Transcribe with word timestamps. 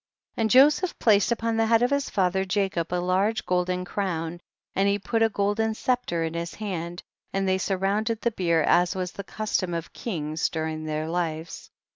37. 0.35 0.41
And 0.41 0.49
Joseph 0.49 0.97
placed 0.97 1.31
upon 1.31 1.57
the 1.57 1.67
head 1.67 1.83
of 1.83 1.91
his 1.91 2.09
father 2.09 2.43
Jacob 2.43 2.91
a 2.91 2.95
large 2.99 3.45
gold 3.45 3.69
en 3.69 3.85
crown, 3.85 4.41
and 4.75 4.89
he 4.89 4.97
put 4.97 5.21
a 5.21 5.29
golden 5.29 5.73
scep 5.73 6.07
tre 6.07 6.25
in 6.25 6.33
his 6.33 6.55
hand, 6.55 7.03
and 7.31 7.47
they 7.47 7.59
surrounded 7.59 8.19
the 8.21 8.31
bier 8.31 8.63
as 8.63 8.95
was 8.95 9.11
the 9.11 9.23
custom 9.23 9.75
of 9.75 9.93
kings 9.93 10.49
during 10.49 10.85
their 10.85 11.07
lives. 11.07 11.69